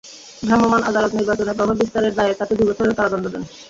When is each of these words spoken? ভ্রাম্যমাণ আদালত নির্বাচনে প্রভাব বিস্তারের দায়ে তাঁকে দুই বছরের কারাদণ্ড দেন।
ভ্রাম্যমাণ 0.41 0.81
আদালত 0.83 1.11
নির্বাচনে 1.15 1.53
প্রভাব 1.53 1.77
বিস্তারের 1.81 2.13
দায়ে 2.17 2.37
তাঁকে 2.39 2.53
দুই 2.57 2.67
বছরের 2.69 2.97
কারাদণ্ড 2.97 3.25
দেন। 3.33 3.43